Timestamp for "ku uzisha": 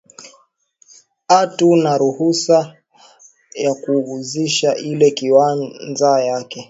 3.81-4.69